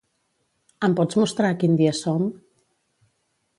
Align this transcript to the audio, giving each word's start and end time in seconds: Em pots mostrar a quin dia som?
Em 0.87 0.95
pots 0.99 1.19
mostrar 1.19 1.53
a 1.55 1.59
quin 1.65 1.77
dia 1.83 1.93
som? 2.01 2.27